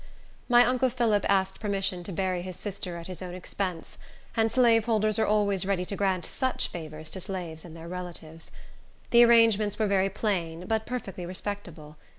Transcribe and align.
My 0.49 0.65
uncle 0.65 0.89
Phillip 0.89 1.27
asked 1.29 1.59
permission 1.59 2.03
to 2.05 2.11
bury 2.11 2.41
his 2.41 2.55
sister 2.55 2.97
at 2.97 3.05
his 3.05 3.21
own 3.21 3.35
expense; 3.35 3.99
and 4.35 4.51
slaveholders 4.51 5.19
are 5.19 5.27
always 5.27 5.63
ready 5.63 5.85
to 5.85 5.95
grant 5.95 6.25
such 6.25 6.69
favors 6.69 7.11
to 7.11 7.19
slaves 7.21 7.63
and 7.63 7.77
their 7.77 7.87
relatives. 7.87 8.49
The 9.11 9.23
arrangements 9.23 9.77
were 9.77 9.85
very 9.85 10.09
plain, 10.09 10.65
but 10.65 10.87
perfectly 10.87 11.27
respectable. 11.27 11.97